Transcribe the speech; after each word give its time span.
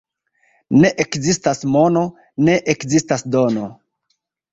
Ne 0.77 0.89
ekzistas 1.03 1.61
mono, 1.75 2.03
ne 2.47 2.55
ekzistas 2.75 3.25
dono. 3.37 3.67